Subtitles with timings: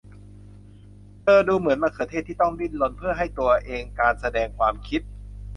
[1.21, 5.01] เธอดูเหมือนมะเขือเทศที่ต้องดิ้นรนเพื่อให้ตัวเองการแสดงความคิด